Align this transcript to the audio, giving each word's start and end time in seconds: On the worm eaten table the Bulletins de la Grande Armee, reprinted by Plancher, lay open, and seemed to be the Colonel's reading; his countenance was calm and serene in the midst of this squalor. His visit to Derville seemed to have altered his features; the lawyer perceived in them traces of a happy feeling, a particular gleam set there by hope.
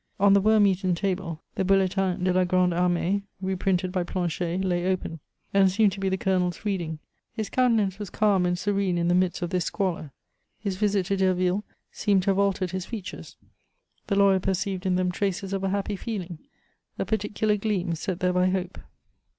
On 0.19 0.33
the 0.33 0.41
worm 0.41 0.65
eaten 0.65 0.95
table 0.95 1.43
the 1.53 1.63
Bulletins 1.63 2.23
de 2.23 2.33
la 2.33 2.43
Grande 2.43 2.73
Armee, 2.73 3.21
reprinted 3.39 3.91
by 3.91 4.03
Plancher, 4.03 4.57
lay 4.57 4.87
open, 4.87 5.19
and 5.53 5.69
seemed 5.69 5.91
to 5.91 5.99
be 5.99 6.09
the 6.09 6.17
Colonel's 6.17 6.65
reading; 6.65 6.97
his 7.33 7.51
countenance 7.51 7.99
was 7.99 8.09
calm 8.09 8.43
and 8.47 8.57
serene 8.57 8.97
in 8.97 9.09
the 9.09 9.13
midst 9.13 9.43
of 9.43 9.51
this 9.51 9.65
squalor. 9.65 10.11
His 10.57 10.75
visit 10.77 11.05
to 11.05 11.17
Derville 11.17 11.63
seemed 11.91 12.23
to 12.23 12.31
have 12.31 12.39
altered 12.39 12.71
his 12.71 12.87
features; 12.87 13.37
the 14.07 14.15
lawyer 14.15 14.39
perceived 14.39 14.87
in 14.87 14.95
them 14.95 15.11
traces 15.11 15.53
of 15.53 15.63
a 15.63 15.69
happy 15.69 15.95
feeling, 15.95 16.39
a 16.97 17.05
particular 17.05 17.55
gleam 17.55 17.93
set 17.93 18.21
there 18.21 18.33
by 18.33 18.49
hope. 18.49 18.79